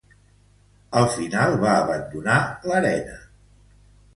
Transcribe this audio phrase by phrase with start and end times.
[1.01, 2.39] Al final, va abandonar
[2.73, 3.19] l'arena.